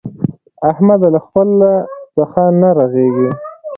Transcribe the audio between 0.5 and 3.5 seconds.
احمده! له خپله څخه نه رغېږي.